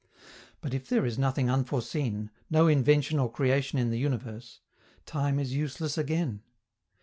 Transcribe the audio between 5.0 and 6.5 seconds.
time is useless again.